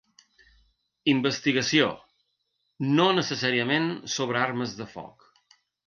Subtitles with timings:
[1.13, 1.91] Investigació,
[2.97, 3.89] no necessàriament
[4.19, 5.33] sobre armes de foc.